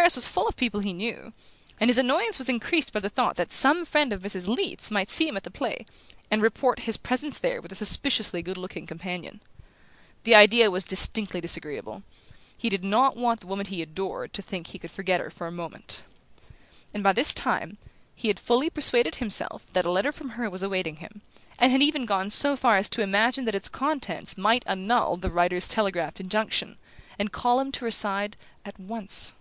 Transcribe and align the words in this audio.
Paris 0.00 0.14
was 0.14 0.26
full 0.28 0.46
of 0.46 0.56
people 0.56 0.78
he 0.80 0.92
knew, 0.92 1.32
and 1.80 1.90
his 1.90 1.98
annoyance 1.98 2.38
was 2.38 2.48
increased 2.48 2.92
by 2.92 3.00
the 3.00 3.08
thought 3.08 3.34
that 3.34 3.52
some 3.52 3.84
friend 3.84 4.12
of 4.12 4.22
Mrs. 4.22 4.46
Leath's 4.46 4.88
might 4.88 5.10
see 5.10 5.26
him 5.26 5.36
at 5.36 5.42
the 5.42 5.50
play, 5.50 5.84
and 6.30 6.40
report 6.40 6.78
his 6.80 6.96
presence 6.96 7.38
there 7.40 7.60
with 7.60 7.72
a 7.72 7.74
suspiciously 7.74 8.40
good 8.40 8.56
looking 8.56 8.86
companion. 8.86 9.40
The 10.22 10.36
idea 10.36 10.70
was 10.70 10.84
distinctly 10.84 11.40
disagreeable: 11.40 12.04
he 12.56 12.68
did 12.68 12.84
not 12.84 13.16
want 13.16 13.40
the 13.40 13.48
woman 13.48 13.66
he 13.66 13.82
adored 13.82 14.32
to 14.34 14.42
think 14.42 14.68
he 14.68 14.78
could 14.78 14.92
forget 14.92 15.20
her 15.20 15.28
for 15.28 15.48
a 15.48 15.52
moment. 15.52 16.04
And 16.94 17.02
by 17.02 17.12
this 17.12 17.34
time 17.34 17.76
he 18.14 18.28
had 18.28 18.38
fully 18.38 18.70
persuaded 18.70 19.16
himself 19.16 19.66
that 19.72 19.84
a 19.84 19.90
letter 19.90 20.12
from 20.12 20.30
her 20.30 20.48
was 20.48 20.62
awaiting 20.62 20.96
him, 20.96 21.20
and 21.58 21.72
had 21.72 21.82
even 21.82 22.06
gone 22.06 22.30
so 22.30 22.54
far 22.56 22.76
as 22.76 22.88
to 22.90 23.02
imagine 23.02 23.44
that 23.46 23.56
its 23.56 23.68
contents 23.68 24.38
might 24.38 24.62
annul 24.68 25.16
the 25.16 25.30
writer's 25.32 25.66
telegraphed 25.66 26.20
injunction, 26.20 26.78
and 27.18 27.32
call 27.32 27.58
him 27.58 27.72
to 27.72 27.84
her 27.84 27.90
side 27.90 28.36
at 28.64 28.78
once... 28.78 29.32